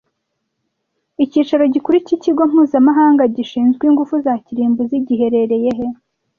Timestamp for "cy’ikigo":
2.05-2.43